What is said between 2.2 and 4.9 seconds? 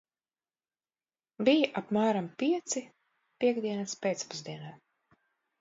pieci piektdienas pēcpusdienā.